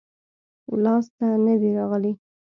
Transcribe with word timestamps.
لاس 0.83 1.05
ته 1.17 1.27
نه 1.45 1.53
دي 1.61 1.69
راغلي- 1.79 2.13